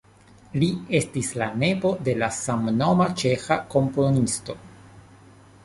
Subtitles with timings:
[0.61, 0.69] Li
[0.99, 4.57] estis la nepo de la samnoma ĉeĥa komponisto.